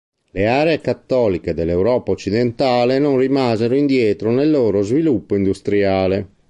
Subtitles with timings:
[0.31, 6.29] Le aree cattoliche dell'Europa occidentale non rimasero indietro nel loro sviluppo industriale.